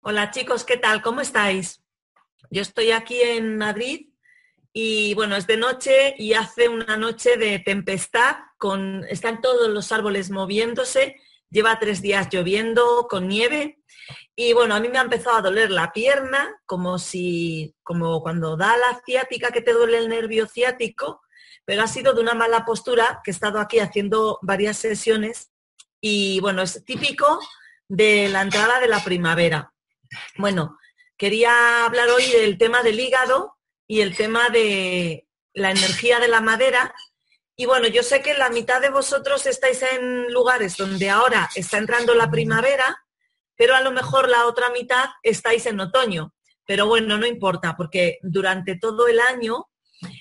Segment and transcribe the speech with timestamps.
[0.00, 1.02] Hola chicos, ¿qué tal?
[1.02, 1.82] ¿Cómo estáis?
[2.50, 4.10] Yo estoy aquí en Madrid
[4.72, 9.90] y bueno, es de noche y hace una noche de tempestad, con, están todos los
[9.90, 11.16] árboles moviéndose,
[11.50, 13.82] lleva tres días lloviendo con nieve
[14.36, 18.56] y bueno, a mí me ha empezado a doler la pierna, como si, como cuando
[18.56, 21.22] da la ciática que te duele el nervio ciático,
[21.64, 25.50] pero ha sido de una mala postura que he estado aquí haciendo varias sesiones
[26.00, 27.40] y bueno, es típico
[27.88, 29.72] de la entrada de la primavera.
[30.36, 30.78] Bueno,
[31.18, 33.56] Quería hablar hoy del tema del hígado
[33.88, 36.94] y el tema de la energía de la madera.
[37.56, 41.78] Y bueno, yo sé que la mitad de vosotros estáis en lugares donde ahora está
[41.78, 43.04] entrando la primavera,
[43.56, 46.32] pero a lo mejor la otra mitad estáis en otoño.
[46.64, 49.66] Pero bueno, no importa, porque durante todo el año,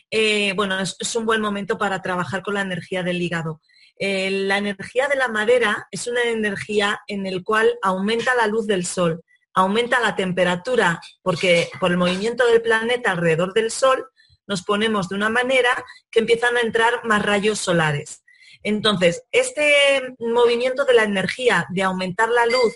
[0.10, 3.62] eh, bueno, es, un buen momento para trabajar con la energía del hígado.
[4.00, 8.66] Eh, la energía de la madera es una energía en el cual aumenta la luz
[8.66, 9.22] del sol
[9.58, 14.08] aumenta la temperatura porque por el movimiento del planeta alrededor del Sol
[14.46, 18.24] nos ponemos de una manera que empiezan a entrar más rayos solares.
[18.62, 22.76] Entonces, este movimiento de la energía de aumentar la luz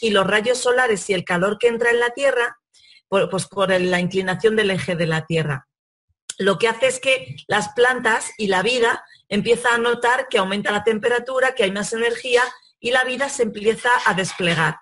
[0.00, 2.58] y los rayos solares y el calor que entra en la Tierra,
[3.08, 5.66] pues por la inclinación del eje de la Tierra.
[6.38, 10.70] Lo que hace es que las plantas y la vida empieza a notar que aumenta
[10.70, 12.44] la temperatura, que hay más energía
[12.78, 14.76] y la vida se empieza a desplegar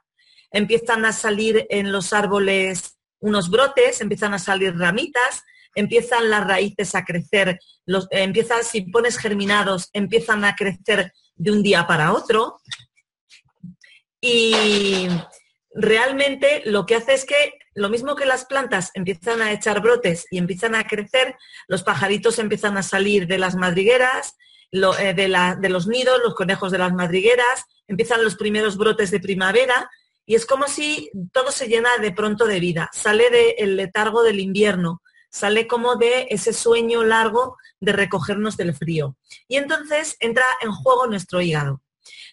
[0.50, 6.94] empiezan a salir en los árboles unos brotes, empiezan a salir ramitas, empiezan las raíces
[6.94, 12.60] a crecer, los, empiezan, si pones germinados, empiezan a crecer de un día para otro.
[14.20, 15.08] Y
[15.74, 20.26] realmente lo que hace es que lo mismo que las plantas empiezan a echar brotes
[20.30, 21.36] y empiezan a crecer,
[21.68, 24.36] los pajaritos empiezan a salir de las madrigueras,
[24.72, 29.20] eh, de, de los nidos, los conejos de las madrigueras, empiezan los primeros brotes de
[29.20, 29.88] primavera
[30.28, 34.40] y es como si todo se llena de pronto de vida, sale del letargo del
[34.40, 35.00] invierno,
[35.30, 39.16] sale como de ese sueño largo de recogernos del frío.
[39.48, 41.80] Y entonces entra en juego nuestro hígado.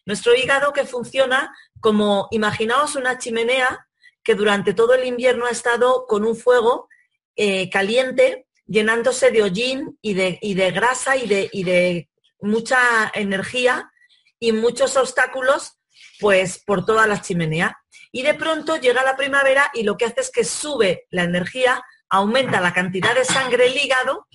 [0.06, 3.88] Nuestro hígado que funciona como, imaginaos una chimenea
[4.24, 6.90] que durante todo el invierno ha estado con un fuego
[7.38, 12.10] eh, caliente, llenándose de hollín y de, de grasa y de, y de
[12.42, 13.90] mucha energía
[14.38, 15.78] y muchos obstáculos
[16.20, 17.78] pues por toda la chimenea.
[18.16, 21.84] Y de pronto llega la primavera y lo que hace es que sube la energía,
[22.08, 24.26] aumenta la cantidad de sangre el hígado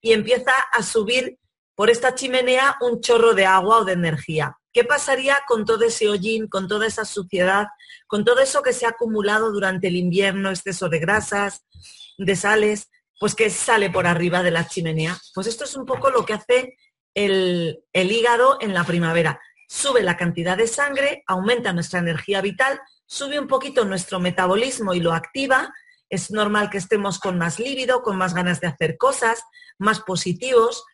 [0.00, 1.38] y empieza a subir
[1.74, 4.56] por esta chimenea un chorro de agua o de energía.
[4.72, 7.66] ¿Qué pasaría con todo ese hollín, con toda esa suciedad,
[8.06, 11.66] con todo eso que se ha acumulado durante el invierno, exceso de grasas,
[12.16, 12.88] de sales,
[13.20, 15.14] pues que sale por arriba de la chimenea?
[15.34, 16.78] Pues esto es un poco lo que hace
[17.12, 19.38] el, el hígado en la primavera.
[19.68, 25.00] Sube la cantidad de sangre, aumenta nuestra energía vital, sube un poquito nuestro metabolismo y
[25.00, 25.72] lo activa,
[26.08, 29.42] es normal que estemos con más líbido, con más ganas de hacer cosas,
[29.78, 30.84] más positivos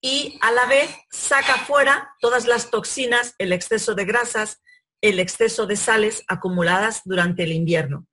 [0.00, 4.62] y a la vez saca fuera todas las toxinas, el exceso de grasas,
[5.00, 8.06] el exceso de sales acumuladas durante el invierno.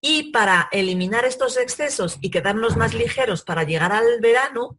[0.00, 4.78] Y para eliminar estos excesos y quedarnos más ligeros para llegar al verano,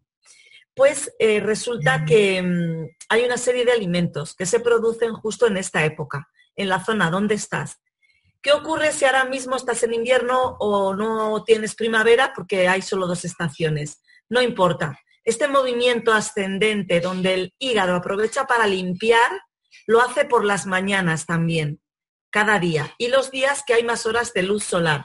[0.74, 5.58] pues eh, resulta que mm, hay una serie de alimentos que se producen justo en
[5.58, 7.80] esta época en la zona donde estás.
[8.46, 13.08] ¿Qué ocurre si ahora mismo estás en invierno o no tienes primavera porque hay solo
[13.08, 14.04] dos estaciones?
[14.30, 15.00] No importa.
[15.24, 19.32] Este movimiento ascendente donde el hígado aprovecha para limpiar,
[19.88, 21.82] lo hace por las mañanas también,
[22.30, 25.04] cada día, y los días que hay más horas de luz solar.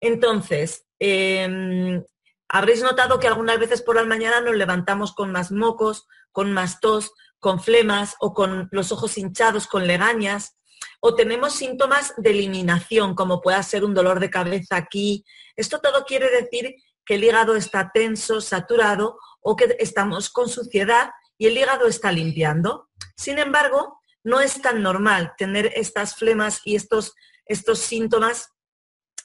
[0.00, 2.04] Entonces, em,
[2.48, 6.78] habréis notado que algunas veces por la mañana nos levantamos con más mocos, con más
[6.78, 10.59] tos, con flemas o con los ojos hinchados, con legañas
[11.00, 15.24] o tenemos síntomas de eliminación, como pueda ser un dolor de cabeza aquí.
[15.56, 21.10] Esto todo quiere decir que el hígado está tenso, saturado o que estamos con suciedad
[21.38, 22.90] y el hígado está limpiando.
[23.16, 27.14] Sin embargo, no es tan normal tener estas flemas y estos,
[27.46, 28.50] estos síntomas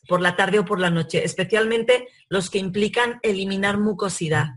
[0.07, 4.48] por la tarde o por la noche, especialmente los que implican eliminar mucosidad.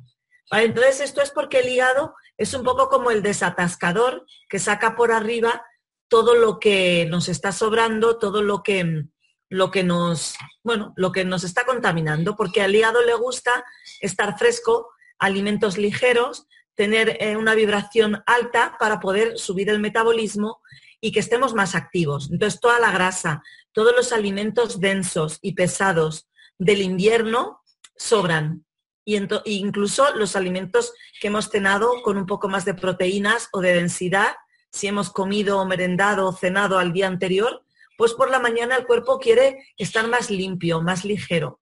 [0.50, 5.12] Entonces, esto es porque el hígado es un poco como el desatascador que saca por
[5.12, 5.62] arriba
[6.08, 9.05] todo lo que nos está sobrando, todo lo que,
[9.49, 13.64] lo que nos, bueno, lo que nos está contaminando, porque al hígado le gusta
[14.00, 14.88] estar fresco,
[15.19, 20.60] alimentos ligeros, tener eh, una vibración alta para poder subir el metabolismo
[21.00, 22.31] y que estemos más activos.
[22.31, 26.28] Entonces, toda la grasa, todos los alimentos densos y pesados
[26.58, 27.62] del invierno
[27.96, 28.64] sobran.
[29.04, 29.16] Y
[29.46, 34.37] incluso los alimentos que hemos cenado con un poco más de proteínas o de densidad,
[34.70, 37.65] si hemos comido o merendado o cenado al día anterior,
[37.97, 41.61] pues por la mañana el cuerpo quiere estar más limpio, más ligero.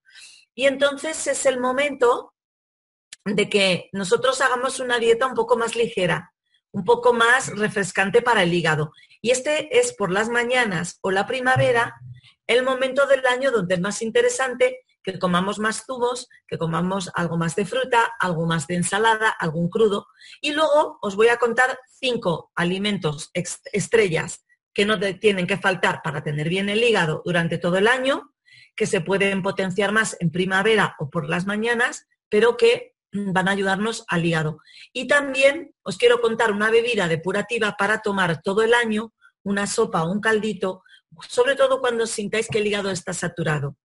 [0.55, 2.35] Y entonces es el momento
[3.25, 6.33] de que nosotros hagamos una dieta un poco más ligera,
[6.73, 8.93] un poco más refrescante para el hígado.
[9.21, 11.95] Y este es por las mañanas o la primavera
[12.47, 17.37] el momento del año donde es más interesante que comamos más tubos, que comamos algo
[17.37, 20.09] más de fruta, algo más de ensalada, algún crudo.
[20.41, 24.45] Y luego os voy a contar cinco alimentos estrellas
[24.75, 28.35] que no tienen que faltar para tener bien el hígado durante todo el año,
[28.75, 33.53] que se pueden potenciar más en primavera o por las mañanas, pero que van a
[33.53, 34.59] ayudarnos al hígado.
[34.93, 39.15] Y también os quiero contar una bebida depurativa para tomar todo el año,
[39.45, 40.83] una sopa o un caldito,
[41.29, 43.77] sobre todo cuando sintáis que el hígado está saturado.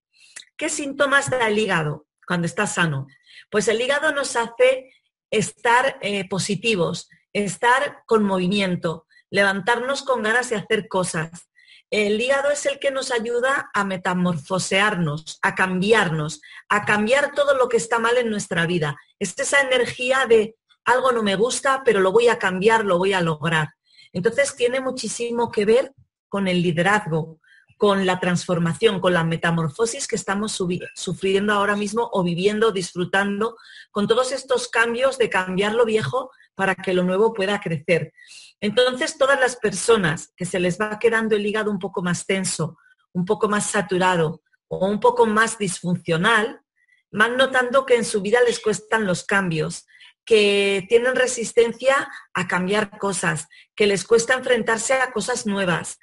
[0.62, 3.08] ¿Qué síntomas da el hígado cuando está sano?
[3.50, 4.94] Pues el hígado nos hace
[5.32, 11.50] estar eh, positivos, estar con movimiento, levantarnos con ganas de hacer cosas.
[11.90, 17.68] El hígado es el que nos ayuda a metamorfosearnos, a cambiarnos, a cambiar todo lo
[17.68, 18.96] que está mal en nuestra vida.
[19.18, 23.14] Es esa energía de algo no me gusta, pero lo voy a cambiar, lo voy
[23.14, 23.70] a lograr.
[24.14, 25.92] Entonces tiene muchísimo que ver
[26.30, 27.40] con el liderazgo,
[27.82, 30.52] con la transformación, con la metamorfosis que estamos
[30.94, 33.58] sufriendo ahora mismo o viviendo, disfrutando,
[33.90, 38.14] con todos estos cambios de cambiar lo viejo para que lo nuevo pueda crecer.
[38.60, 42.78] Entonces, todas las personas que se les va quedando el hígado un poco más tenso,
[43.14, 46.62] un poco más saturado o un poco más disfuncional,
[47.10, 49.88] van notando que en su vida les cuestan los cambios,
[50.24, 55.98] que tienen resistencia a cambiar cosas, que les cuesta enfrentarse a cosas nuevas.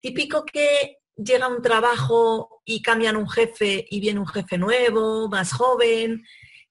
[0.00, 5.52] Típico que llega un trabajo y cambian un jefe y viene un jefe nuevo, más
[5.52, 6.24] joven,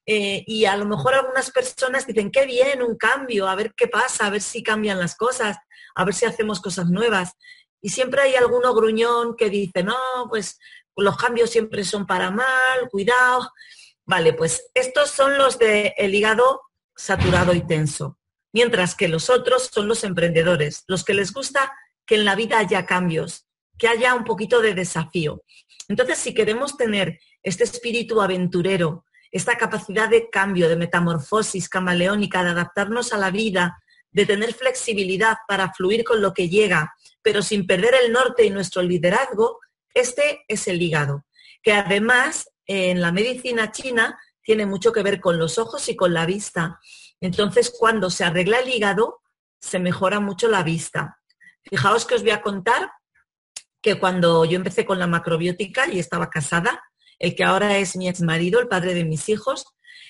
[0.09, 3.87] eh, y a lo mejor algunas personas dicen, qué bien, un cambio, a ver qué
[3.87, 5.57] pasa, a ver si cambian las cosas,
[5.95, 7.33] a ver si hacemos cosas nuevas.
[7.81, 9.97] Y siempre hay alguno gruñón que dice, no,
[10.29, 10.59] pues
[10.95, 13.51] los cambios siempre son para mal, cuidado.
[14.05, 16.61] Vale, pues estos son los del el hígado
[16.95, 18.17] saturado y tenso.
[18.53, 21.73] Mientras que los otros son los emprendedores, los que les gusta
[22.05, 23.46] que en la vida haya cambios,
[23.77, 25.43] que haya un poquito de desafío.
[25.87, 32.51] Entonces, si queremos tener este espíritu aventurero, esta capacidad de cambio, de metamorfosis camaleónica, de
[32.51, 33.77] adaptarnos a la vida,
[34.11, 38.49] de tener flexibilidad para fluir con lo que llega, pero sin perder el norte y
[38.49, 39.59] nuestro liderazgo,
[39.93, 41.25] este es el hígado,
[41.61, 46.13] que además en la medicina china tiene mucho que ver con los ojos y con
[46.13, 46.79] la vista.
[47.19, 49.21] Entonces, cuando se arregla el hígado,
[49.59, 51.19] se mejora mucho la vista.
[51.63, 52.91] Fijaos que os voy a contar
[53.87, 56.83] que cuando yo empecé con la macrobiótica y estaba casada,
[57.19, 59.65] el que ahora es mi ex marido, el padre de mis hijos.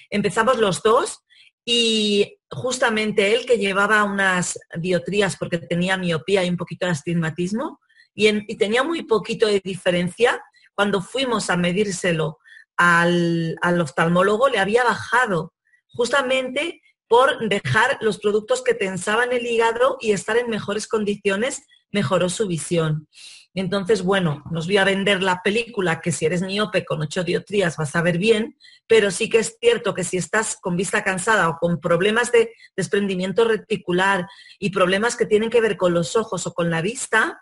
[0.09, 1.19] Empezamos los dos
[1.63, 7.79] y justamente él que llevaba unas diotrías porque tenía miopía y un poquito de astigmatismo
[8.15, 10.41] y, tenía muy poquito de diferencia,
[10.73, 12.39] cuando fuimos a medírselo
[12.77, 15.53] al, al oftalmólogo le había bajado
[15.89, 22.29] justamente por dejar los productos que tensaban el hígado y estar en mejores condiciones, mejoró
[22.29, 23.07] su visión.
[23.53, 27.75] Entonces, bueno, nos voy a vender la película que si eres miope con ocho diotrías
[27.75, 31.49] vas a ver bien, pero sí que es cierto que si estás con vista cansada
[31.49, 34.27] o con problemas de desprendimiento reticular
[34.59, 37.41] y problemas que tienen que ver con los ojos o con la vista,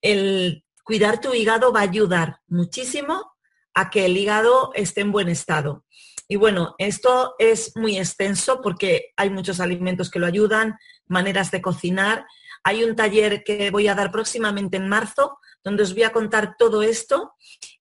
[0.00, 3.32] el cuidar tu hígado va a ayudar muchísimo
[3.74, 5.84] a que el hígado esté en buen estado.
[6.30, 11.60] Y bueno, esto es muy extenso porque hay muchos alimentos que lo ayudan, maneras de
[11.60, 12.24] cocinar.
[12.62, 16.54] Hay un taller que voy a dar próximamente en marzo, donde os voy a contar
[16.56, 17.32] todo esto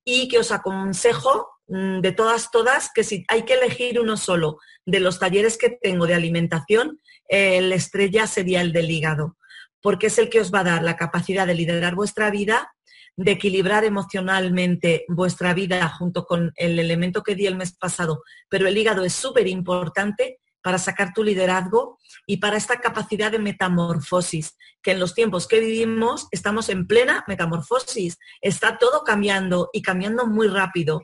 [0.03, 4.57] y que os aconsejo mm, de todas, todas, que si hay que elegir uno solo
[4.83, 9.37] de los talleres que tengo de alimentación, el estrella sería el del hígado,
[9.79, 12.73] porque es el que os va a dar la capacidad de liderar vuestra vida,
[13.19, 18.65] de equilibrar emocionalmente vuestra vida junto con el elemento que di el mes pasado, pero
[18.65, 24.55] el hígado es súper importante para sacar tu liderazgo y para esta capacidad de metamorfosis,
[24.81, 30.25] que en los tiempos que vivimos estamos en plena metamorfosis, está todo cambiando y cambiando
[30.25, 31.01] muy rápido.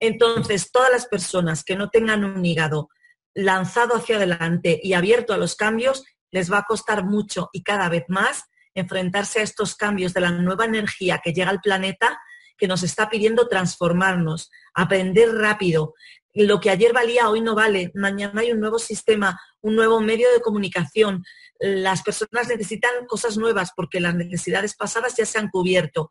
[0.00, 2.88] Entonces, todas las personas que no tengan un hígado
[3.34, 6.02] lanzado hacia adelante y abierto a los cambios,
[6.32, 10.30] les va a costar mucho y cada vez más enfrentarse a estos cambios de la
[10.30, 12.18] nueva energía que llega al planeta
[12.56, 15.94] que nos está pidiendo transformarnos, aprender rápido.
[16.32, 17.90] Lo que ayer valía hoy no vale.
[17.94, 21.24] Mañana hay un nuevo sistema, un nuevo medio de comunicación.
[21.58, 26.10] Las personas necesitan cosas nuevas porque las necesidades pasadas ya se han cubierto.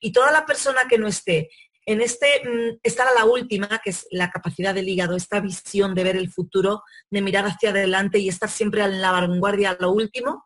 [0.00, 1.50] Y toda la persona que no esté
[1.86, 5.94] en este mm, estar a la última, que es la capacidad del hígado, esta visión
[5.94, 9.90] de ver el futuro, de mirar hacia adelante y estar siempre en la vanguardia lo
[9.92, 10.44] último,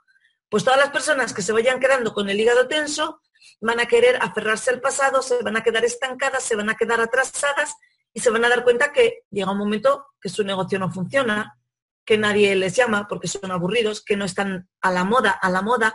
[0.57, 3.21] pues todas las personas que se vayan quedando con el hígado tenso
[3.61, 6.99] van a querer aferrarse al pasado, se van a quedar estancadas, se van a quedar
[6.99, 7.75] atrasadas
[8.15, 11.59] y se van a dar cuenta que llega un momento que su negocio no funciona,
[12.07, 15.61] que nadie les llama porque son aburridos, que no están a la moda, a la
[15.61, 15.95] moda,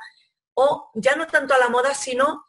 [0.53, 2.46] o ya no tanto a la moda, sino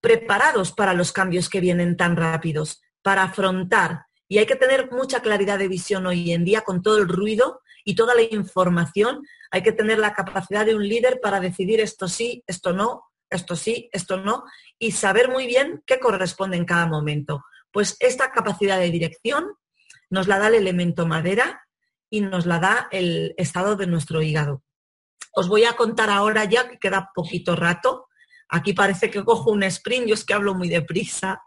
[0.00, 4.06] preparados para los cambios que vienen tan rápidos, para afrontar.
[4.28, 7.62] Y hay que tener mucha claridad de visión hoy en día con todo el ruido
[7.88, 9.26] y toda la información.
[9.50, 13.56] Hay que tener la capacidad de un líder para decidir esto sí, esto no, esto
[13.56, 14.44] sí, esto no,
[14.78, 17.42] y saber muy bien qué corresponde en cada momento.
[17.72, 19.54] Pues esta capacidad de dirección
[20.10, 21.66] nos la da el elemento madera
[22.10, 24.62] y nos la da el estado de nuestro hígado.
[25.32, 28.08] Os voy a contar ahora ya, que queda poquito rato,
[28.50, 31.42] Aquí parece que cojo un sprint, yo es que hablo muy deprisa.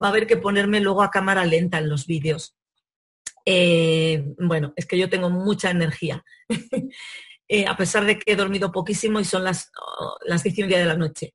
[0.00, 2.55] Va a haber que ponerme luego a cámara lenta en los vídeos.
[3.46, 6.24] Eh, bueno, es que yo tengo mucha energía.
[7.48, 10.62] Eh, a pesar de que he dormido poquísimo y son las, oh, las 10 y
[10.64, 11.32] de la noche.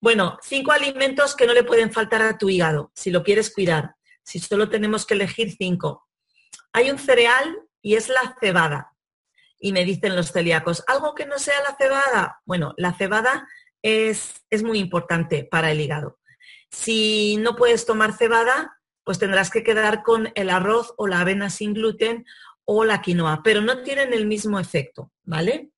[0.00, 3.96] Bueno, cinco alimentos que no le pueden faltar a tu hígado si lo quieres cuidar.
[4.24, 6.08] Si solo tenemos que elegir cinco.
[6.72, 8.96] Hay un cereal y es la cebada.
[9.58, 12.40] Y me dicen los celíacos, ¿algo que no sea la cebada?
[12.46, 13.46] Bueno, la cebada
[13.82, 16.18] es, muy importante para el hígado.
[16.70, 21.50] Si no puedes tomar cebada, pues tendrás que quedar con el arroz o la avena
[21.50, 22.24] sin gluten
[22.64, 25.70] o la quinoa, pero no tienen el mismo efecto, ¿vale?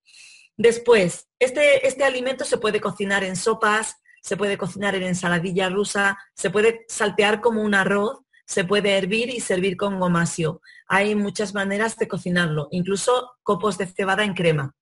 [0.57, 6.19] Después, este, este alimento se puede cocinar en sopas, se puede cocinar en ensaladilla rusa,
[6.35, 10.61] se puede saltear como un arroz, se puede hervir y servir con gomasio.
[10.87, 14.75] Hay muchas maneras de cocinarlo, incluso copos de cebada en crema.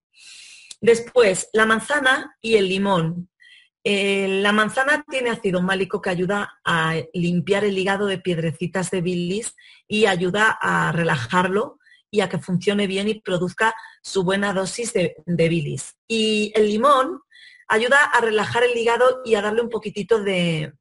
[0.80, 3.28] Después, la manzana y el limón.
[3.84, 9.00] Eh, la manzana tiene ácido málico que ayuda a limpiar el hígado de piedrecitas de
[9.00, 9.56] bilis
[9.88, 15.16] y ayuda a relajarlo y a que funcione bien y produzca su buena dosis de,
[15.26, 15.96] bilis.
[16.06, 17.22] Y el limón
[17.66, 20.74] ayuda a relajar el hígado y a darle un poquitito de,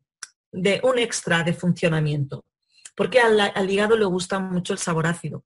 [0.84, 2.46] un extra de funcionamiento,
[2.96, 5.46] porque al hígado le gusta mucho el sabor ácido.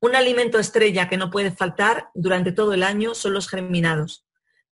[0.00, 4.25] Un alimento estrella que no puede faltar durante todo el año son los germinados.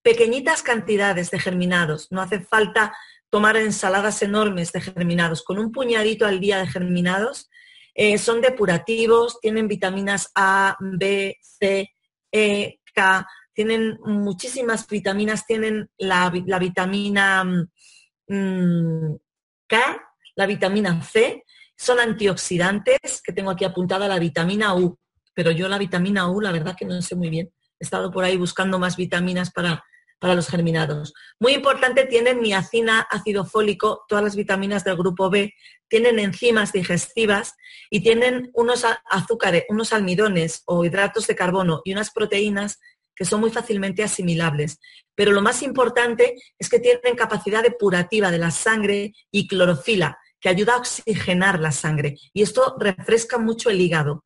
[0.05, 2.09] Pequeñitas cantidades de germinados.
[2.13, 2.95] No hace falta
[3.31, 5.43] tomar ensaladas enormes de germinados.
[5.43, 7.51] Con un puñadito al día de germinados
[7.95, 11.91] eh, son depurativos, tienen vitaminas A, B, C,
[12.31, 17.45] E, K, tienen muchísimas vitaminas, tienen la, vitamina
[18.29, 19.15] mm,
[19.67, 20.03] K,
[20.37, 21.45] la vitamina C,
[21.77, 24.99] son antioxidantes, que tengo aquí apuntada la vitamina U
[25.35, 27.53] pero yo la vitamina U, la verdad que no sé muy bien.
[27.79, 29.85] He estado por ahí buscando más vitaminas para,
[30.25, 31.13] para los germinados.
[31.39, 35.53] Muy importante, tienen niacina, ácido fólico, todas las vitaminas del grupo B,
[35.87, 37.53] tienen enzimas digestivas
[37.91, 42.81] y tienen unos azúcares, unos almidones o hidratos de carbono y unas proteínas
[43.15, 44.79] que son muy fácilmente asimilables.
[45.15, 50.49] Pero lo más importante es que tienen capacidad depurativa de la sangre y clorofila, que
[50.49, 52.17] ayuda a oxigenar la sangre.
[52.33, 54.25] Y esto refresca mucho el hígado.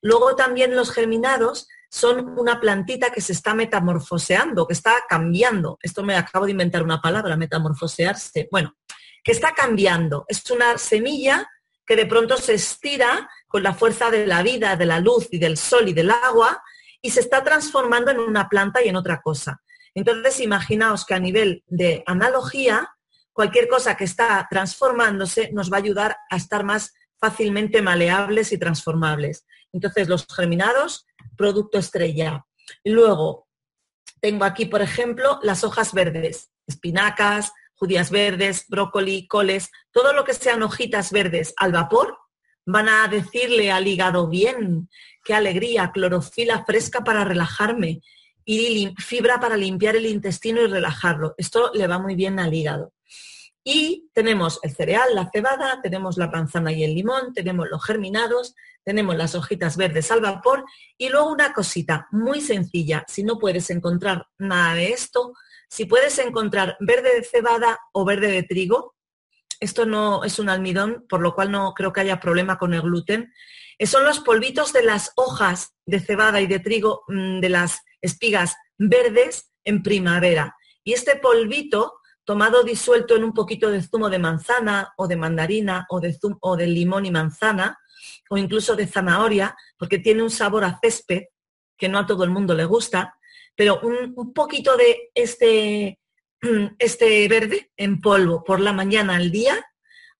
[0.00, 5.78] Luego también los germinados son una plantita que se está metamorfoseando, que está cambiando.
[5.80, 8.48] Esto me acabo de inventar una palabra, metamorfosearse.
[8.50, 8.74] Bueno,
[9.22, 10.24] que está cambiando.
[10.26, 11.48] Es una semilla
[11.86, 15.38] que de pronto se estira con la fuerza de la vida, de la luz y
[15.38, 16.60] del sol y del agua
[17.00, 19.62] y se está transformando en una planta y en otra cosa.
[19.94, 22.90] Entonces, imaginaos que a nivel de analogía,
[23.32, 28.58] cualquier cosa que está transformándose nos va a ayudar a estar más fácilmente maleables y
[28.58, 29.46] transformables.
[29.72, 32.46] Entonces, los germinados, producto estrella.
[32.84, 33.46] Luego,
[34.20, 40.32] tengo aquí, por ejemplo, las hojas verdes, espinacas, judías verdes, brócoli, coles, todo lo que
[40.32, 42.16] sean hojitas verdes al vapor,
[42.64, 44.88] van a decirle al hígado, bien,
[45.22, 48.00] qué alegría, clorofila fresca para relajarme
[48.46, 51.34] y fibra para limpiar el intestino y relajarlo.
[51.36, 52.93] Esto le va muy bien al hígado.
[53.66, 58.54] Y tenemos el cereal, la cebada, tenemos la manzana y el limón, tenemos los germinados,
[58.84, 60.64] tenemos las hojitas verdes al vapor
[60.98, 63.04] y luego una cosita muy sencilla.
[63.08, 65.32] Si no puedes encontrar nada de esto,
[65.70, 68.94] si puedes encontrar verde de cebada o verde de trigo,
[69.60, 72.82] esto no es un almidón, por lo cual no creo que haya problema con el
[72.82, 73.32] gluten.
[73.78, 77.80] Eh, son los polvitos de las hojas de cebada y de trigo mm, de las
[78.02, 80.54] espigas verdes en primavera.
[80.84, 85.86] Y este polvito tomado disuelto en un poquito de zumo de manzana o de mandarina
[85.90, 87.78] o de, o de limón y manzana
[88.30, 91.24] o incluso de zanahoria, porque tiene un sabor a césped
[91.76, 93.14] que no a todo el mundo le gusta,
[93.54, 95.98] pero un, poquito de este,
[96.78, 99.64] este verde en polvo por la mañana al día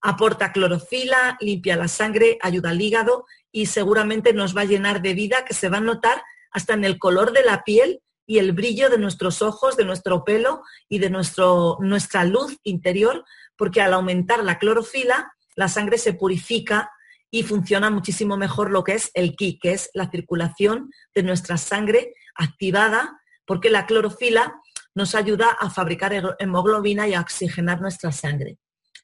[0.01, 5.15] aporta clorofila, limpia la sangre, ayuda al hígado y seguramente nos va a llenar de
[5.15, 6.21] vida que se va a notar
[6.51, 10.23] hasta en el color de la piel y el brillo de nuestros ojos, de nuestro
[10.23, 13.23] pelo y de nuestro, nuestra luz interior,
[13.55, 16.91] porque al aumentar la clorofila, la sangre se purifica
[17.29, 21.57] y funciona muchísimo mejor lo que es el ki, que es la circulación de nuestra
[21.57, 24.61] sangre activada, porque la clorofila
[24.93, 28.57] nos ayuda a fabricar hemoglobina y a oxigenar nuestra sangre.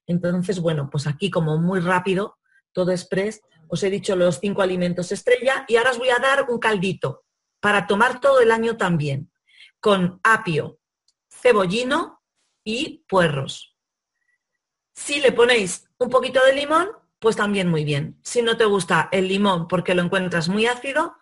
[0.07, 2.37] Entonces, bueno, pues aquí como muy rápido,
[2.73, 6.49] todo express, os he dicho los cinco alimentos estrella y ahora os voy a dar
[6.49, 7.23] un caldito
[7.61, 9.31] para tomar todo el año también,
[9.79, 10.79] con apio,
[11.29, 12.21] cebollino
[12.65, 13.77] y puerros.
[14.93, 16.89] Si le ponéis un poquito de limón,
[17.19, 18.19] pues también muy bien.
[18.23, 21.15] Si no te gusta el limón porque lo encuentras muy ácido,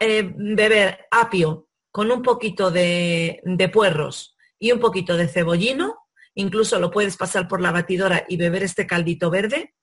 [0.00, 5.98] eh, beber apio con un poquito de, de puerros y un poquito de cebollino,
[6.34, 9.74] incluso lo puedes pasar por la batidora y beber este caldito verde,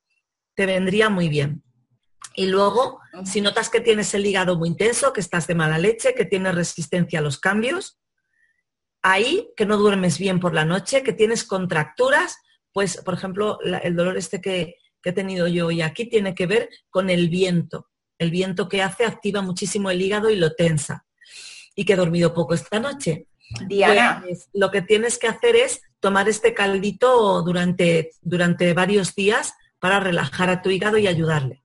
[0.55, 1.63] te vendría muy bien.
[2.35, 6.13] Y luego, si notas que tienes el hígado muy intenso, que estás de mala leche,
[6.15, 7.99] que tienes resistencia a los cambios,
[9.01, 12.37] ahí que no duermes bien por la noche, que tienes contracturas,
[12.71, 16.69] pues, por ejemplo, el dolor este que, he tenido yo hoy aquí tiene que ver
[16.89, 17.89] con el viento.
[18.17, 21.05] El viento que hace activa muchísimo el hígado y lo tensa.
[21.73, 23.27] Y que he dormido poco esta noche.
[23.67, 24.21] Diana.
[24.23, 29.99] Pues, lo que tienes que hacer es tomar este caldito durante, durante varios días para
[29.99, 31.63] relajar a tu hígado y ayudarle.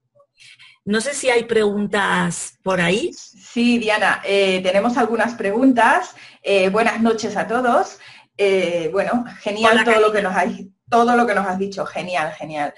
[0.85, 3.11] No sé si hay preguntas por ahí.
[3.11, 6.15] Sí, Diana, eh, tenemos algunas preguntas.
[6.43, 7.97] Eh, buenas noches a todos.
[8.37, 10.53] Eh, bueno, genial todo lo que nos has,
[10.87, 12.71] todo lo que nos has dicho, genial, genial.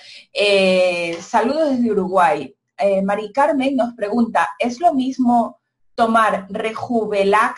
[1.19, 2.55] saludos desde Uruguay.
[3.03, 5.59] Mari Carmen nos pregunta, ¿es lo mismo
[5.93, 7.57] tomar rejuvelac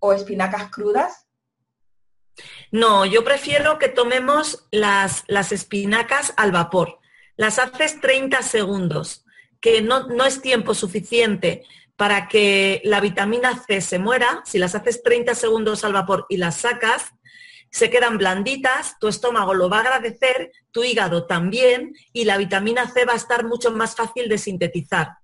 [0.00, 1.26] o espinacas crudas?
[2.70, 6.98] No, yo prefiero que tomemos las, las espinacas al vapor.
[7.36, 9.24] Las haces 30 segundos
[9.60, 11.64] que no, es tiempo suficiente
[11.96, 16.36] para que la vitamina C se muera, si las haces 30 segundos al vapor y
[16.36, 17.10] las sacas,
[17.70, 22.88] se quedan blanditas, tu estómago lo va a agradecer, tu hígado también, y la vitamina
[22.88, 25.18] C va a estar mucho más fácil de sintetizar.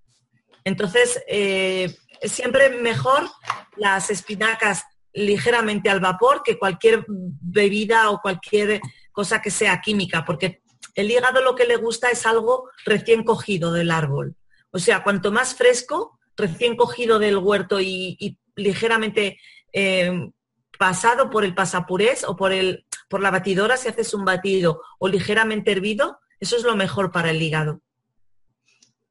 [0.64, 3.30] Entonces, eh, siempre mejor
[3.76, 8.80] las espinacas ligeramente al vapor que cualquier bebida o cualquier
[9.12, 10.63] cosa que sea química, porque
[10.94, 14.36] el hígado lo que le gusta es algo recién cogido del árbol.
[14.70, 19.38] O sea, cuanto más fresco, recién cogido del huerto y, ligeramente
[19.72, 20.30] eh,
[20.78, 25.08] pasado por el pasapurés o por, el, por la batidora, si haces un batido o
[25.08, 27.80] ligeramente hervido, eso es lo mejor para el hígado.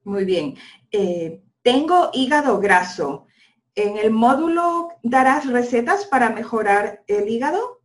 [0.03, 0.57] Muy bien.
[0.91, 3.27] Eh, tengo hígado graso.
[3.75, 7.81] ¿En el módulo darás recetas para mejorar el hígado?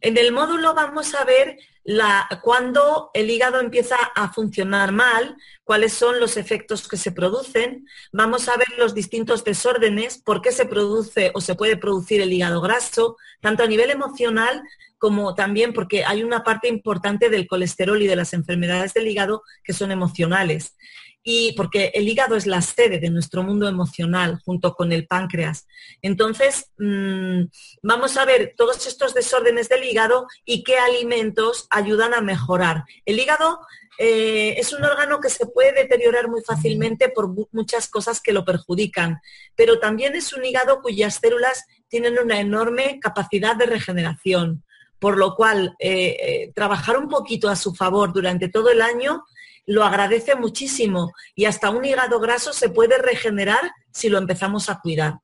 [0.00, 5.92] En el módulo vamos a ver la, cuando el hígado empieza a funcionar mal, cuáles
[5.92, 7.86] son los efectos que se producen.
[8.12, 12.32] Vamos a ver los distintos desórdenes, por qué se produce o se puede producir el
[12.32, 14.62] hígado graso, tanto a nivel emocional
[14.98, 19.42] como también porque hay una parte importante del colesterol y de las enfermedades del hígado
[19.64, 20.76] que son emocionales
[21.22, 25.66] y porque el hígado es la sede de nuestro mundo emocional junto con el páncreas.
[26.00, 27.42] Entonces, mm,
[27.82, 32.84] vamos a ver todos estos desórdenes del hígado y qué alimentos ayudan a mejorar.
[33.04, 33.60] El hígado
[33.98, 38.46] eh, es un órgano que se puede deteriorar muy fácilmente por muchas cosas que lo
[38.46, 39.20] perjudican,
[39.54, 44.64] pero también es un hígado cuyas células tienen una enorme capacidad de regeneración,
[44.98, 49.24] por lo cual eh, eh, trabajar un poquito a su favor durante todo el año
[49.66, 54.80] lo agradece muchísimo y hasta un hígado graso se puede regenerar si lo empezamos a
[54.80, 55.20] cuidar.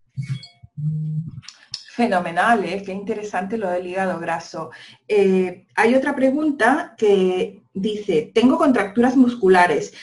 [1.97, 2.83] Fenomenal, ¿eh?
[2.85, 4.71] qué interesante lo del hígado graso.
[5.09, 9.95] Eh, hay otra pregunta que dice, tengo contracturas musculares.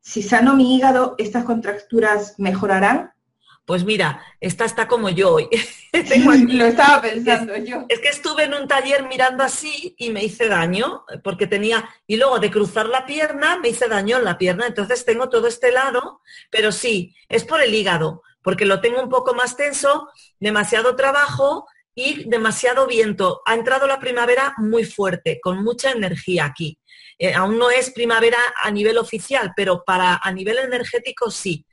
[0.00, 3.13] Si sano mi hígado, ¿estas contracturas mejorarán?
[3.66, 5.48] Pues mira, esta está como yo hoy.
[6.48, 7.86] Lo estaba pensando yo.
[7.88, 12.16] Es que estuve en un taller mirando así y me hice daño, porque tenía, y
[12.16, 15.72] luego de cruzar la pierna me hice daño en la pierna, entonces tengo todo este
[15.72, 20.94] lado, pero sí, es por el hígado, porque lo tengo un poco más tenso, demasiado
[20.94, 23.40] trabajo y demasiado viento.
[23.46, 26.78] Ha entrado la primavera muy fuerte, con mucha energía aquí.
[27.18, 31.64] Eh, aún no es primavera a nivel oficial, pero para a nivel energético sí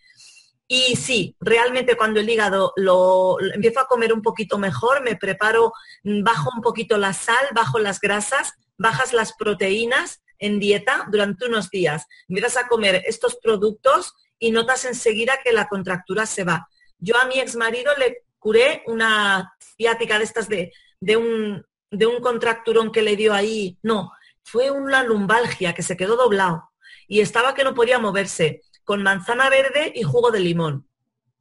[0.74, 5.74] Y sí, realmente cuando el hígado lo, empiezo a comer un poquito mejor, me preparo,
[6.06, 11.48] mm, bajo un poquito la sal, bajo las grasas, bajas las proteínas en dieta durante
[11.48, 12.06] unos días.
[12.30, 16.70] Empiezas a comer estos productos y notas enseguida que la contractura se va.
[17.00, 22.06] Yo a mi ex marido le curé una ciática de estas de, de, un, de
[22.06, 23.78] un contracturón que le dio ahí.
[23.84, 26.72] No, fue una lumbalgia que se quedó doblado
[27.10, 30.88] y estaba que no podía moverse con manzana verde y jugo de limón.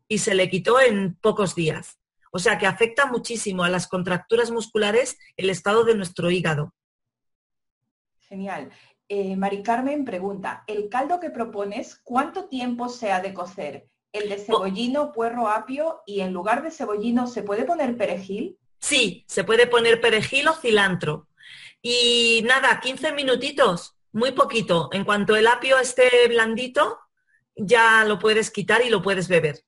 [0.09, 1.99] Y se le quitó en pocos días.
[2.33, 6.75] O sea que afecta muchísimo a las contracturas musculares el estado de nuestro hígado.
[8.21, 8.71] Genial.
[9.09, 13.89] Eh, Mari Carmen pregunta, ¿el caldo que propones cuánto tiempo se ha de cocer?
[14.13, 18.57] ¿El de cebollino, puerro, apio y en lugar de cebollino se puede poner perejil?
[18.79, 21.29] Sí, se puede poner perejil o cilantro.
[21.83, 24.91] Y nada, 15 minutitos, muy poquito.
[24.93, 26.99] En cuanto el apio esté blandito,
[27.61, 29.61] ya lo puedes quitar y lo puedes beber.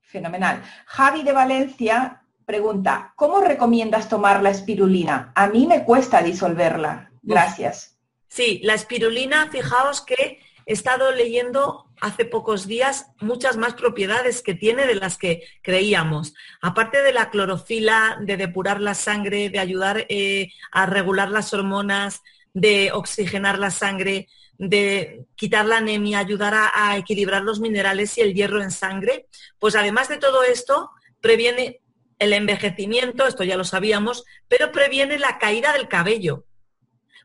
[0.00, 0.62] Fenomenal.
[0.86, 5.32] Javi de Valencia pregunta, ¿cómo recomiendas tomar la espirulina?
[5.34, 7.10] A mí me cuesta disolverla.
[7.22, 7.98] Gracias.
[8.28, 14.54] Sí, la espirulina, fijaos que he estado leyendo hace pocos días muchas más propiedades que
[14.54, 16.34] tiene de las que creíamos.
[16.60, 22.22] Aparte de la clorofila, de depurar la sangre, de ayudar eh, a regular las hormonas,
[22.52, 24.28] de oxigenar la sangre,
[24.58, 29.26] de quitar la anemia, ayudar a, equilibrar los minerales y el hierro en sangre,
[29.58, 30.90] pues además de todo esto,
[31.20, 31.80] previene
[32.18, 36.44] el envejecimiento, esto ya lo sabíamos, pero previene la caída del cabello,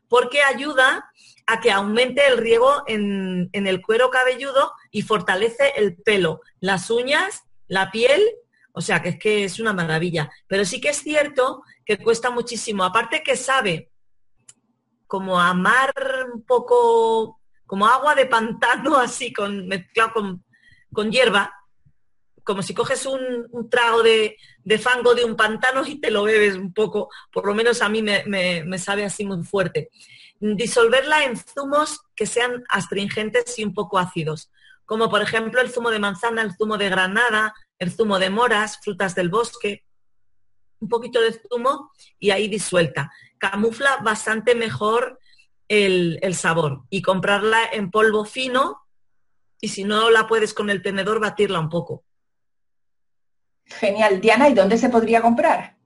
[0.08, 1.10] porque ayuda
[1.46, 6.90] a que aumente el riego en, en, el cuero cabelludo y fortalece el pelo, las
[6.90, 8.22] uñas, la piel,
[8.72, 10.30] o sea que es que es una maravilla.
[10.46, 13.89] Pero sí que es cierto que cuesta muchísimo, aparte que sabe
[15.10, 15.92] como a mar
[16.32, 20.44] un poco, como agua de pantano así, con, mezclado con,
[20.92, 21.52] con hierba,
[22.44, 24.36] como si coges un, trago de,
[24.78, 28.02] fango de un pantano y te lo bebes un poco, por lo menos a mí
[28.02, 29.90] me, me, sabe así muy fuerte.
[30.38, 34.52] Disolverla en zumos que sean astringentes y un poco ácidos,
[34.84, 38.78] como por ejemplo el zumo de manzana, el zumo de granada, el zumo de moras,
[38.80, 39.84] frutas del bosque,
[40.78, 45.18] un poquito de zumo y ahí disuelta camufla bastante mejor
[45.66, 48.82] el, sabor y comprarla en polvo fino
[49.60, 52.04] y si no la puedes con el tenedor batirla un poco.
[53.64, 54.20] Genial.
[54.20, 55.76] Diana, ¿y dónde se podría comprar?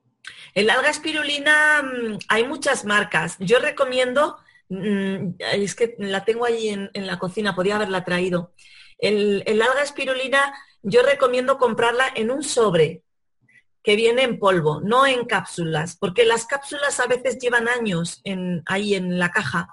[0.54, 3.36] El alga espirulina mm, hay muchas marcas.
[3.38, 4.38] Yo recomiendo,
[4.68, 8.54] mm, es que la tengo ahí en, la cocina, podía haberla traído.
[8.98, 13.03] El, el, alga espirulina yo recomiendo comprarla en un sobre,
[13.84, 18.22] que viene en polvo, no en cápsulas, porque las cápsulas a veces llevan años
[18.66, 19.68] ahí en la caja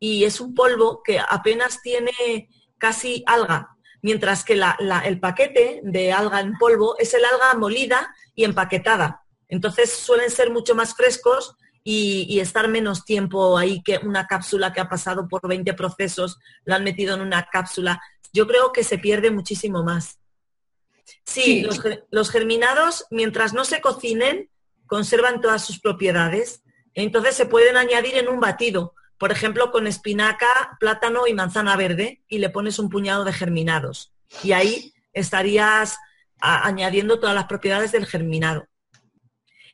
[0.00, 4.60] y es un polvo que apenas tiene casi alga, mientras que
[5.04, 9.22] el paquete de alga en polvo es el alga molida y empaquetada.
[9.48, 14.72] Entonces suelen ser mucho más frescos y, y, estar menos tiempo ahí que una cápsula
[14.72, 18.00] que ha pasado por 20 procesos, lo han metido en una cápsula.
[18.32, 20.18] Yo creo que se pierde muchísimo más.
[21.24, 21.66] Sí,
[22.10, 24.50] Los, germinados, mientras no se cocinen,
[24.86, 26.62] conservan todas sus propiedades.
[26.94, 32.22] Entonces se pueden añadir en un batido, por ejemplo, con espinaca, plátano y manzana verde,
[32.28, 34.12] y le pones un puñado de germinados.
[34.42, 35.98] Y ahí estarías
[36.40, 38.66] añadiendo todas las propiedades del germinado.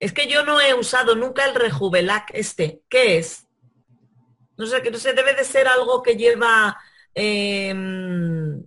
[0.01, 2.83] Es que yo no he usado nunca el rejuvelac este.
[2.89, 3.47] ¿Qué es?
[4.57, 6.79] No sé, que no sé, debe de ser algo que lleva
[7.15, 8.63] em,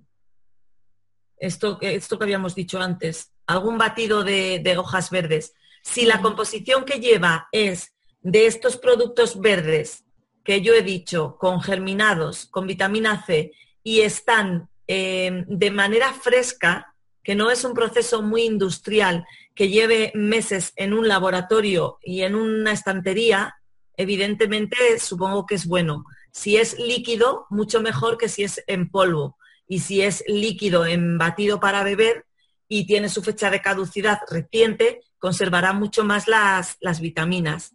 [1.42, 5.54] esto, esto que habíamos dicho antes, algún batido de, hojas verdes.
[5.82, 10.06] Si la composición que lleva es de estos productos verdes
[10.44, 13.52] que yo he dicho, con germinados, con vitamina C,
[13.84, 19.26] y están em, de manera fresca, que no es un proceso muy industrial,
[19.56, 23.56] que lleve meses en un laboratorio y en una estantería,
[23.98, 26.06] evidentemente supongo que es bueno.
[26.32, 29.38] Si es líquido, mucho mejor que si es en polvo
[29.72, 32.26] y si es líquido en batido para beber
[32.68, 37.74] y tiene su fecha de caducidad reciente, conservará mucho más las, las vitaminas.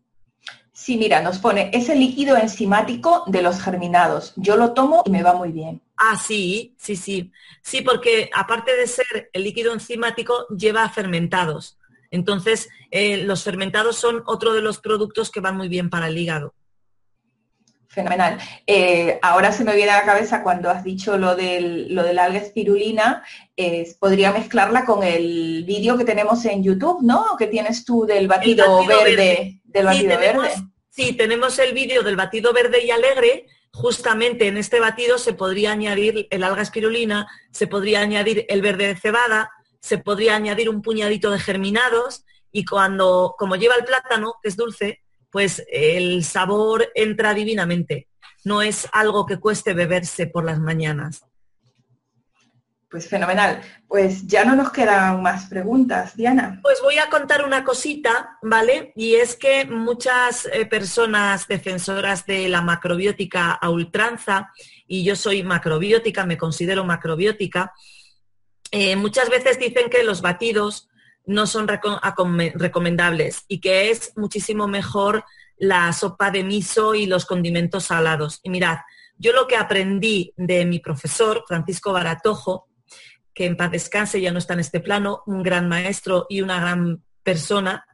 [0.74, 4.35] Sí, mira, nos pone, ese líquido enzimático de los germinados.
[4.37, 5.80] Yo lo tomo y me va muy bien.
[5.96, 7.32] Ah, sí, sí, sí.
[7.62, 11.78] Sí, porque aparte de ser el líquido enzimático, lleva fermentados.
[12.11, 16.18] Entonces, eh, los fermentados son otro de los productos que van muy bien para el
[16.18, 16.52] hígado.
[17.96, 18.37] Fenomenal.
[18.66, 22.18] Eh, ahora se me viene a la cabeza cuando has dicho lo del, lo del
[22.18, 23.24] alga espirulina,
[23.98, 27.37] podría mezclarla con el vídeo que tenemos en YouTube, ¿no?
[27.38, 30.62] Que tienes tú del batido, verde, del batido sí, tenemos, verde.
[30.90, 35.72] Sí, tenemos el vídeo del batido verde y alegre justamente en este batido se podría
[35.72, 40.82] añadir el alga espirulina, se podría añadir el verde de cebada, se podría añadir un
[40.82, 45.02] puñadito de germinados y cuando, como lleva el plátano, que es dulce,
[45.37, 48.09] pues el sabor entra divinamente.
[48.42, 51.27] No es algo que cueste beberse por las mañanas.
[52.90, 53.61] Pues fenomenal.
[53.87, 56.59] Pues ya no nos quedan más preguntas, Diana.
[56.62, 58.94] Pues voy a contar una cosita, ¿vale?
[58.96, 64.51] Y es que muchas eh, personas defensoras de la macrobiótica a ultranza,
[64.87, 67.75] y yo soy macrobiótica, me considero macrobiótica,
[68.70, 70.88] eh, muchas veces dicen que los batidos
[71.27, 75.25] no son recomendables y que es muchísimo mejor
[75.59, 78.41] la sopa de miso y los condimentos salados.
[78.43, 78.79] Y mirad,
[79.19, 82.69] yo lo que aprendí de mi profesor, Francisco Baratojo,
[83.35, 86.61] que en paz descanse, ya no está en este plano, un gran maestro y una
[86.61, 87.87] gran persona,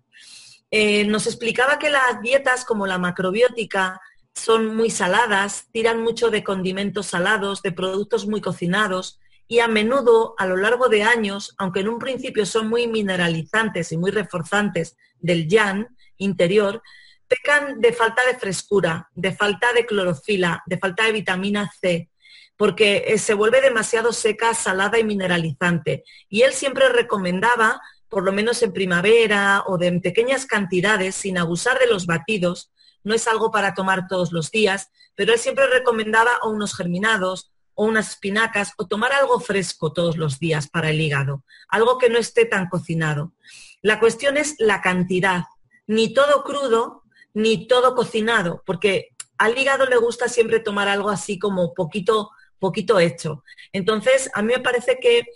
[0.71, 4.01] eh, nos explicaba que las dietas como la macrobiótica
[4.35, 9.19] son muy saladas, tiran mucho de condimentos salados, de productos muy cocinados
[9.53, 13.93] y a menudo a lo largo de años, aunque en un principio son muy mineralizantes
[13.93, 16.83] y muy reforzantes del yang interior,
[17.29, 22.09] pecan de falta de frescura, de falta de clorofila, de falta de vitamina C,
[22.57, 26.03] porque eh, se vuelve demasiado seca, salada y mineralizante.
[26.31, 31.37] Y él siempre recomendaba, por lo menos en primavera o de en pequeñas cantidades, sin
[31.37, 32.73] abusar de los batidos,
[33.05, 37.52] no es algo para tomar todos los días, pero él siempre recomendaba o unos germinados
[37.75, 42.11] o unas espinacas o tomar algo fresco todos los días para el hígado, algo que
[42.11, 43.33] no esté tan cocinado.
[43.81, 45.45] La cuestión es la cantidad,
[45.87, 47.03] ni todo crudo
[47.35, 49.09] ni todo cocinado, porque
[49.39, 52.31] al hígado le gusta siempre tomar algo así como poquito
[52.63, 53.43] poquito hecho.
[53.73, 55.27] Entonces, a mí me parece que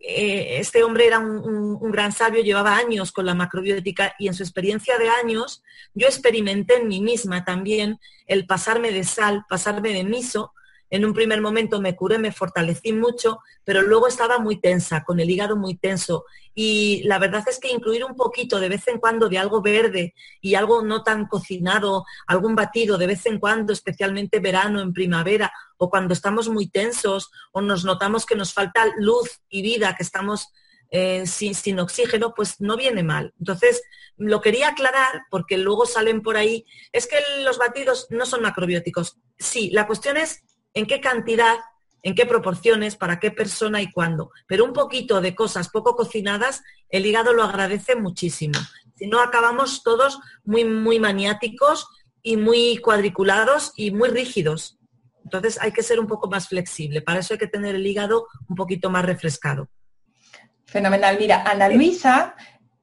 [0.00, 4.42] eh, este hombre era un, gran sabio, llevaba años con la macrobiótica y en su
[4.42, 10.04] experiencia de años yo experimenté en mí misma también el pasarme de sal, pasarme de
[10.04, 10.54] miso
[10.90, 15.20] en un primer momento me curé, me fortalecí mucho, pero luego estaba muy tensa, con
[15.20, 16.24] el hígado muy tenso.
[16.52, 20.14] Y la verdad es que incluir un poquito de vez en cuando de algo verde
[20.40, 25.52] y algo no tan cocinado, algún batido de vez en cuando, especialmente verano, en primavera,
[25.76, 30.02] o cuando estamos muy tensos o nos notamos que nos falta luz y vida, que
[30.02, 30.48] estamos
[30.90, 33.32] eh, sin, sin, oxígeno, pues no viene mal.
[33.38, 33.80] Entonces,
[34.16, 39.18] lo quería aclarar porque luego salen por ahí, es que los batidos no son macrobióticos.
[39.38, 40.42] Sí, la cuestión es
[40.74, 41.58] en qué cantidad,
[42.02, 44.30] en qué proporciones, para qué persona y cuándo.
[44.46, 48.58] Pero un poquito de cosas poco cocinadas, el hígado lo agradece muchísimo.
[48.94, 51.88] Si no, acabamos todos muy, muy maniáticos
[52.22, 54.78] y muy cuadriculados y muy rígidos.
[55.24, 57.02] Entonces hay que ser un poco más flexible.
[57.02, 59.68] Para eso hay que tener el hígado un poquito más refrescado.
[60.66, 61.16] Fenomenal.
[61.18, 62.34] Mira, Ana Luisa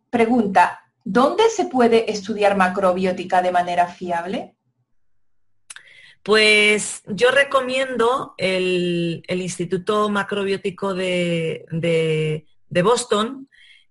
[0.10, 4.57] pregunta, ¿dónde se puede estudiar macrobiótica de manera fiable?
[6.28, 13.48] Pues yo recomiendo el, Instituto Macrobiótico de, Boston.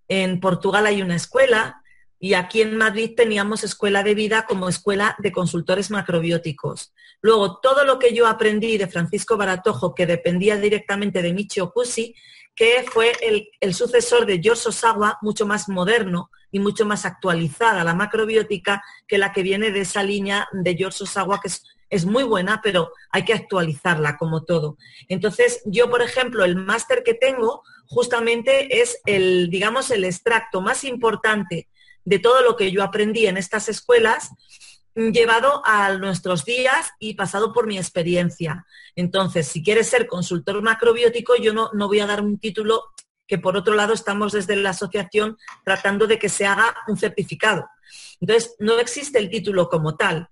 [0.07, 1.83] En Portugal hay una escuela
[2.21, 6.93] y aquí en Madrid teníamos escuela de vida como escuela de consultores macrobióticos.
[7.23, 12.15] Luego, todo lo que yo aprendí de Francisco Baratojo, que dependía directamente de Michio Cusi,
[12.55, 17.95] que fue el, sucesor de George Osawa, mucho más moderno y mucho más actualizada la
[17.95, 22.25] macrobiótica que la que viene de esa línea de George Osawa, que es es muy
[22.25, 24.77] buena, pero hay que actualizarla como todo.
[25.09, 30.85] Entonces, yo, por ejemplo, el máster que tengo justamente es el, digamos, el extracto más
[30.85, 31.69] importante
[32.05, 34.31] de todo lo que yo aprendí en estas escuelas
[34.95, 38.65] llevado a nuestros días y pasado por mi experiencia.
[38.95, 42.83] Entonces, si quieres ser consultor macrobiótico, yo no, no voy a dar un título
[43.27, 47.69] que por otro lado estamos desde la asociación tratando de que se haga un certificado.
[48.21, 50.29] Entonces, no existe el título como tal.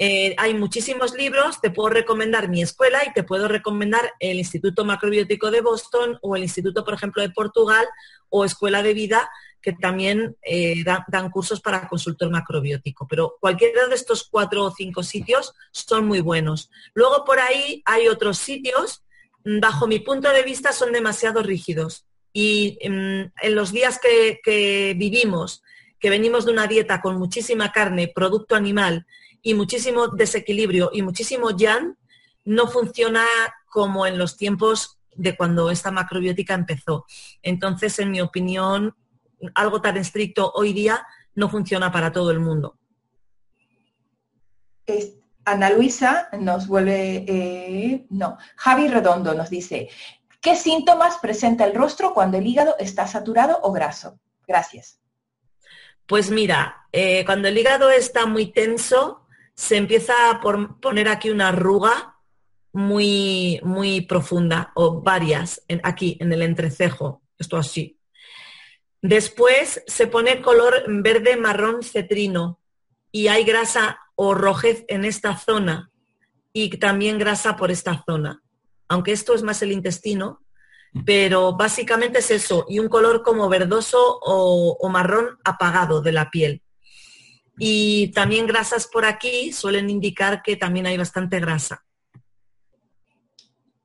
[0.00, 4.84] Eh, hay muchísimos libros, te puedo recomendar mi escuela y te puedo recomendar el Instituto
[4.84, 7.84] Macrobiótico de Boston o el Instituto, por ejemplo, de Portugal
[8.28, 9.28] o Escuela de Vida,
[9.60, 13.08] que también eh, dan, cursos para consultor macrobiótico.
[13.08, 16.70] Pero cualquiera de estos cuatro o cinco sitios son muy buenos.
[16.94, 19.02] Luego por ahí hay otros sitios,
[19.44, 22.06] bajo mi punto de vista, son demasiado rígidos.
[22.32, 25.64] Y mm, en, los días que vivimos,
[25.98, 29.06] que venimos de una dieta con muchísima carne, producto animal,
[29.42, 31.96] y muchísimo desequilibrio y muchísimo yan,
[32.44, 33.24] no funciona
[33.66, 37.04] como en los tiempos de cuando esta macrobiótica empezó.
[37.42, 38.94] Entonces, en mi opinión,
[39.54, 42.78] algo tan estricto hoy día no funciona para todo el mundo.
[45.44, 49.88] Ana Luisa nos vuelve, eh, no, Javi Redondo nos dice,
[50.40, 54.18] ¿qué síntomas presenta el rostro cuando el hígado está saturado o graso?
[54.46, 55.00] Gracias.
[56.06, 59.26] Pues mira, eh, cuando el hígado está muy tenso,
[59.58, 62.14] se empieza a poner aquí una arruga
[62.72, 67.98] muy, muy profunda o varias aquí en el entrecejo, esto así.
[69.02, 72.60] Después se pone color verde marrón cetrino
[73.10, 75.90] y hay grasa o rojez en esta zona
[76.52, 78.44] y también grasa por esta zona.
[78.86, 80.40] Aunque esto es más el intestino,
[81.04, 86.62] pero básicamente es eso, y un color como verdoso o, marrón apagado de la piel.
[87.58, 91.84] Y también grasas por aquí suelen indicar que también hay bastante grasa.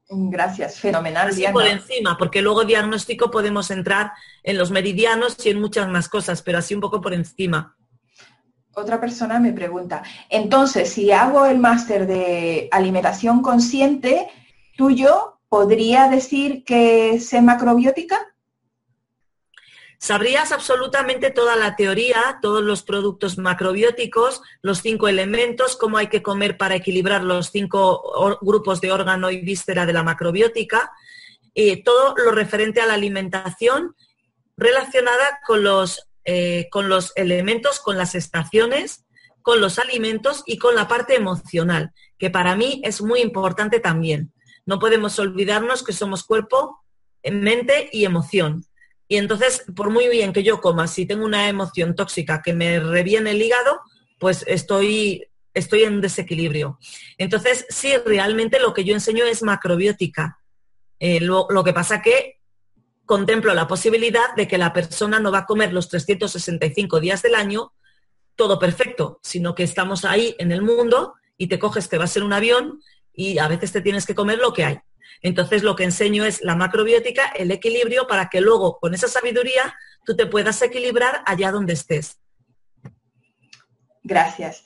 [0.10, 1.30] Gracias, fenomenal.
[1.30, 4.12] Así por encima, porque luego diagnóstico podemos entrar
[4.44, 7.76] en los meridianos y en muchas más cosas, pero así un poco por encima.
[8.76, 14.28] Otra persona me pregunta, entonces, si hago el máster de alimentación consciente
[14.76, 18.33] tuyo, ¿podría decir que sé macrobiótica?
[20.04, 26.22] Sabrías absolutamente toda la teoría, todos los productos macrobióticos, los cinco elementos, cómo hay que
[26.22, 30.92] comer para equilibrar los cinco grupos de órgano y víscera de la macrobiótica,
[31.54, 33.96] y todo lo referente a la alimentación
[34.58, 39.06] relacionada con los, eh, con los elementos, con las estaciones,
[39.42, 44.34] con los alimentos y con la parte emocional, que para mí es muy importante también.
[44.66, 46.84] No podemos olvidarnos que somos cuerpo,
[47.24, 48.66] mente y emoción.
[49.14, 52.80] Y entonces, por muy bien que yo coma, si tengo una emoción tóxica que me
[52.80, 53.80] reviene el hígado,
[54.18, 56.80] pues estoy, estoy en desequilibrio.
[57.20, 60.40] Entonces, sí, realmente lo que yo enseño es macrobiótica.
[60.98, 62.40] Eh, lo, que pasa que
[63.06, 67.36] contemplo la posibilidad de que la persona no va a comer los 365 días del
[67.36, 67.72] año
[68.36, 72.24] todo perfecto, sino que estamos ahí en el mundo y te coges, te vas en
[72.24, 72.82] un avión
[73.14, 74.80] y a veces te tienes que comer lo que hay.
[75.22, 79.76] Entonces lo que enseño es la macrobiótica, el equilibrio, para que luego con esa sabiduría
[80.06, 82.20] tú te puedas equilibrar allá donde estés.
[84.04, 84.64] Gracias.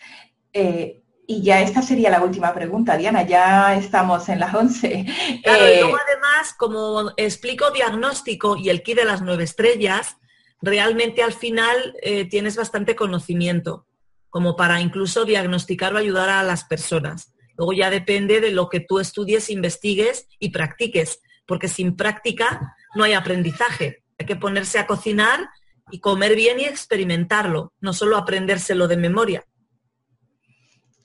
[0.53, 5.05] Eh, y ya esta sería la última pregunta, Diana, ya estamos en las 11.
[5.43, 10.15] Claro, y eh, luego además, como explico diagnóstico y el kit de las nueve estrellas,
[10.61, 13.85] realmente al final eh, tienes bastante conocimiento,
[14.29, 17.33] como para incluso diagnosticar o ayudar a las personas.
[17.57, 23.03] Luego ya depende de lo que tú estudies, investigues y practiques, porque sin práctica no
[23.03, 24.03] hay aprendizaje.
[24.19, 25.49] Hay que ponerse a cocinar
[25.91, 29.43] y comer bien y experimentarlo, no solo aprendérselo de memoria.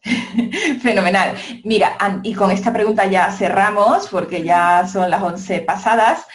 [0.82, 1.36] Fenomenal.
[1.64, 6.26] Mira, y con esta pregunta ya cerramos, porque ya son las 11 pasadas.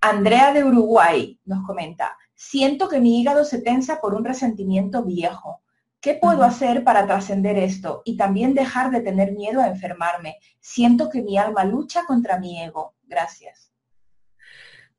[0.00, 5.62] Andrea de Uruguay nos comenta, siento que mi hígado se tensa por un resentimiento viejo.
[6.00, 10.38] ¿Qué puedo hacer para trascender esto y también dejar de tener miedo a enfermarme?
[10.58, 12.94] Siento que mi alma lucha contra mi ego.
[13.06, 13.70] Gracias.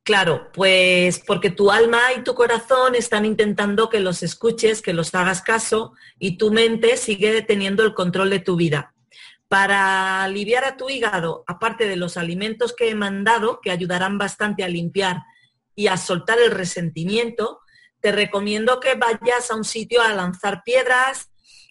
[0.03, 5.13] Claro, pues porque tu alma y tu corazón están intentando que los escuches, que los
[5.15, 8.93] hagas caso y tu mente sigue deteniendo el control de tu vida.
[9.47, 14.63] Para aliviar a tu hígado, aparte de los alimentos que he mandado, que ayudarán bastante
[14.63, 15.23] a limpiar
[15.75, 17.61] y a soltar el resentimiento,
[18.01, 21.29] te recomiendo que vayas a un sitio a lanzar piedras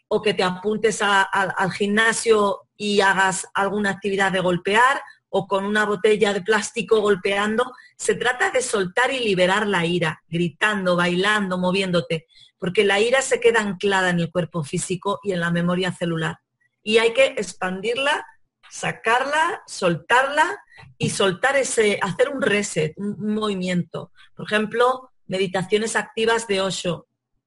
[0.08, 5.84] o que te apuntes al gimnasio y hagas alguna actividad de golpear o con una
[5.84, 7.72] botella de plástico golpeando.
[7.96, 12.26] Se trata de soltar y liberar la ira, gritando, bailando, moviéndote,
[12.58, 16.38] porque la ira se queda anclada en el cuerpo físico y en la memoria celular.
[16.82, 18.26] Y hay que expandirla,
[18.68, 20.60] sacarla, soltarla
[20.98, 24.12] y soltar ese, hacer un reset, un movimiento.
[24.34, 27.06] Por ejemplo, meditaciones activas de Osho,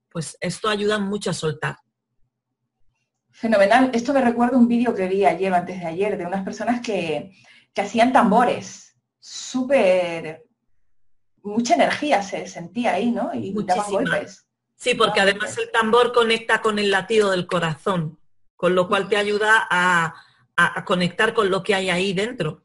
[0.09, 1.75] pues esto ayuda mucho a soltar.
[3.29, 3.91] Fenomenal.
[3.93, 6.79] Esto me recuerda un vídeo que vi ayer o antes de ayer de unas personas
[6.81, 7.31] que,
[7.75, 8.95] hacían tambores.
[9.19, 10.45] Súper...
[11.41, 13.33] Mucha energía se sentía ahí, ¿no?
[13.33, 14.47] Y daban golpes.
[14.75, 18.17] Sí, porque además el tambor conecta con el latido del corazón,
[18.55, 20.13] con lo cual te ayuda a,
[20.55, 22.63] a conectar con lo que hay ahí dentro.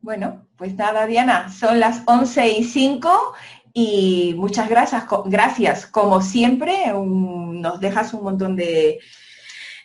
[0.00, 3.34] Bueno, pues nada, Diana, son las 11 y 5
[3.74, 5.86] y muchas gracias, gracias.
[5.86, 9.00] Como siempre, nos dejas un montón de,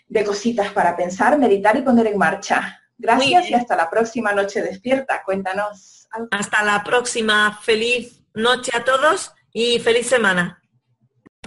[0.08, 2.82] de, cositas para pensar, meditar y poner en marcha.
[2.98, 5.22] Gracias y hasta la próxima noche despierta.
[5.24, 6.08] Cuéntanos.
[6.32, 7.60] Hasta la próxima.
[7.62, 10.62] Feliz noche a todos y feliz semana.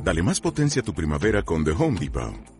[0.02, 2.59] Dale más potencia a tu primavera con The Home Depot.